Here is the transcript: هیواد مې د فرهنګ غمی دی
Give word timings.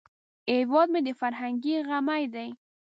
هیواد 0.55 0.87
مې 0.93 1.01
د 1.07 1.09
فرهنګ 1.19 1.63
غمی 1.89 2.23
دی 2.33 2.49